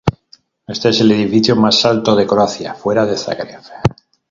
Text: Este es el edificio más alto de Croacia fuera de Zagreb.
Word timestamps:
Este 0.65 0.89
es 0.89 0.99
el 1.01 1.11
edificio 1.11 1.55
más 1.55 1.85
alto 1.85 2.15
de 2.15 2.25
Croacia 2.25 2.73
fuera 2.73 3.05
de 3.05 3.15
Zagreb. 3.15 3.61